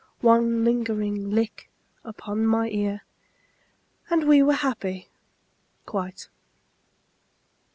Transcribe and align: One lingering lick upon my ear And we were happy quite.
One 0.21 0.63
lingering 0.65 1.29
lick 1.29 1.69
upon 2.03 2.47
my 2.47 2.69
ear 2.69 3.01
And 4.09 4.27
we 4.27 4.41
were 4.41 4.55
happy 4.55 5.09
quite. 5.85 6.27